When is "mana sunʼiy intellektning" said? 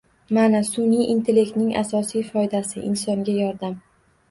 0.35-1.69